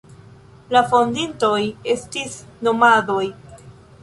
La 0.75 0.81
fondintoj 0.93 1.59
estis 1.97 2.39
nomadoj. 2.69 3.23